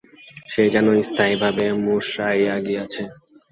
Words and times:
সে 0.49 0.63
যেন 0.73 0.87
স্থায়ীভাবেই 1.01 1.71
মুষড়াইয়া 1.83 2.55
গিয়াছে। 2.65 3.03